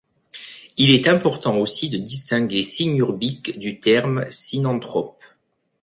Il 0.77 0.89
est 0.89 1.07
important 1.07 1.57
aussi 1.57 1.87
de 1.91 1.97
distinguer 1.99 2.63
synurbique 2.63 3.59
du 3.59 3.79
terme 3.79 4.25
synanthrope. 4.31 5.23